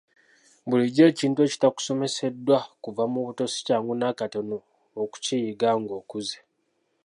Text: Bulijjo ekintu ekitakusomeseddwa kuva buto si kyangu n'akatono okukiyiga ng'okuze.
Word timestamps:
Bulijjo 0.67 1.03
ekintu 1.11 1.39
ekitakusomeseddwa 1.47 2.59
kuva 2.83 3.03
buto 3.13 3.43
si 3.53 3.59
kyangu 3.67 3.93
n'akatono 3.95 4.57
okukiyiga 5.01 5.69
ng'okuze. 5.81 6.37